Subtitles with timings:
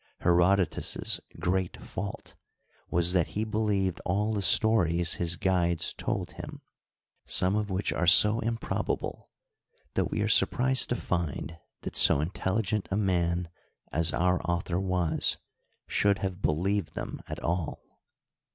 [0.21, 2.33] Herodotus*s great fault
[2.89, 6.61] was that he believed all the stories his guides told him,
[7.27, 9.29] some of which are so improb able
[9.93, 13.49] that we are surprised to find that so intelligent a man
[13.91, 15.37] as our author was
[15.85, 18.01] should have believed them at all.